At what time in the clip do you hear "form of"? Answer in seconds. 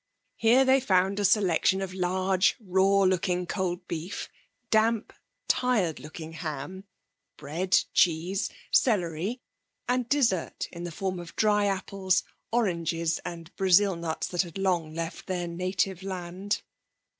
10.91-11.35